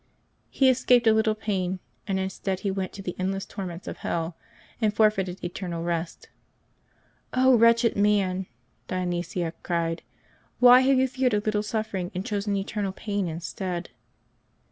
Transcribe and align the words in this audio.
He 0.49 0.67
escaped 0.67 1.05
a 1.05 1.13
little 1.13 1.35
pain, 1.35 1.77
and 2.07 2.19
instead 2.19 2.61
he 2.61 2.71
went 2.71 2.91
to 2.93 3.03
the 3.03 3.15
endless 3.19 3.45
torments 3.45 3.87
of 3.87 3.97
hell, 3.97 4.35
and 4.81 4.91
forfeited 4.91 5.43
eternal 5.43 5.83
rest. 5.83 6.27
'^ 7.33 7.59
wretched 7.61 7.95
man!'' 7.95 8.47
Dionysia 8.87 9.53
cried," 9.61 10.01
why 10.59 10.79
have 10.79 10.97
you 10.97 11.07
feared 11.07 11.35
a 11.35 11.39
little 11.39 11.61
suffering 11.61 12.09
and 12.15 12.25
chosen 12.25 12.55
eternal 12.57 12.93
pain 12.93 13.27
instead 13.27 13.89